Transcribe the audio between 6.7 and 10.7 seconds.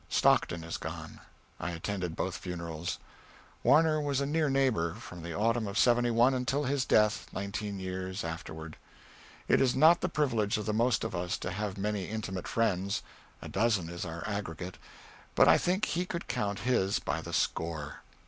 death, nineteen years afterward. It is not the privilege of